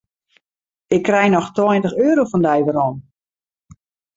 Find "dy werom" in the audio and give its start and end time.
2.47-2.95